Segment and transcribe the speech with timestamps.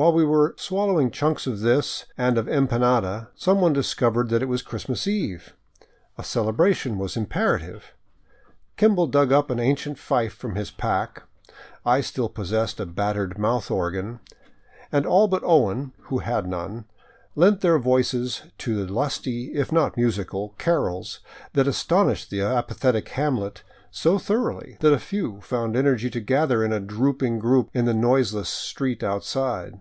[0.00, 4.48] While we were swallowing chunks of this and of empanada, some one discovered that it
[4.48, 5.54] was Christmas Eve.
[6.16, 7.96] A celebration was imperative.
[8.76, 11.24] Kimball dug up an ancient fife from his pack,
[11.84, 14.20] I still possessed a battered mouth organ,
[14.92, 16.84] and all but Owen, who had none,
[17.34, 21.18] lent their voices to the lusty, if not musical, carols
[21.54, 26.64] that astonished the apathetic hamlet so thor oughly that a few found energy to gather
[26.64, 29.80] in a drooping group in the noiseless street outside.